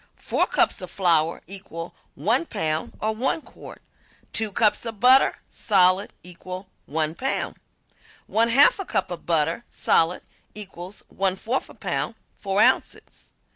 [0.17, 3.83] Four cups of flour equal 1 pound or 1 quart.
[4.33, 7.57] Two cups of butter, solid, equal 1 pound.
[8.25, 10.23] One half cup of butter, solid,
[10.55, 13.31] equals 1/4 pound 4 ounces.